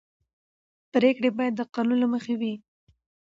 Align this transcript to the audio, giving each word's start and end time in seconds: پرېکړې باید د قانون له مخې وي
پرېکړې 0.93 1.29
باید 1.37 1.53
د 1.57 1.61
قانون 1.73 1.97
له 2.01 2.07
مخې 2.13 2.33
وي 2.39 2.53